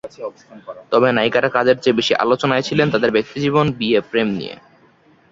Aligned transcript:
তবে 0.91 1.07
নায়িকারা 1.11 1.49
কাজের 1.49 1.77
চেয়ে 1.79 1.97
বেশি 1.99 2.13
আলোচনায় 2.15 2.63
ছিলেন 2.63 2.87
তাঁদের 2.89 3.11
ব্যক্তিজীবন, 3.11 3.65
বিয়ে, 3.71 3.99
প্রেম 4.01 4.27
নিয়ে। 4.29 4.55